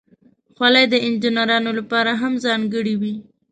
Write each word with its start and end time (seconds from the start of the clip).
خولۍ 0.55 0.85
د 0.89 0.95
انجینرانو 1.07 1.71
لپاره 1.79 2.11
هم 2.21 2.33
ځانګړې 2.45 2.95
وي. 3.01 3.15